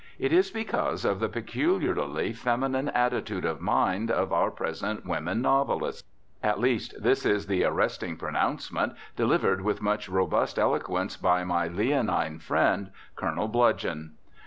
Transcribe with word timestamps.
It 0.17 0.33
is 0.33 0.49
because 0.49 1.05
of 1.05 1.19
the 1.19 1.29
peculiarly 1.29 2.33
feminine 2.33 2.89
attitude 2.89 3.45
of 3.45 3.61
mind 3.61 4.09
of 4.09 4.33
our 4.33 4.49
present 4.49 5.05
women 5.05 5.43
novelists. 5.43 6.09
At 6.41 6.59
least, 6.59 6.95
this 6.99 7.23
is 7.23 7.45
the 7.45 7.63
arresting 7.65 8.17
pronouncement 8.17 8.93
delivered 9.15 9.61
with 9.61 9.79
much 9.79 10.09
robust 10.09 10.57
eloquence 10.57 11.17
by 11.17 11.43
my 11.43 11.67
leonine 11.67 12.39
friend, 12.39 12.89
Colonel 13.15 13.47
Bludgeon. 13.47 14.13